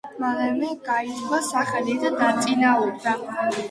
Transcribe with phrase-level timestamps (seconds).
[0.21, 3.19] მალევე გაითქვა სახელი და დაწინაურდა.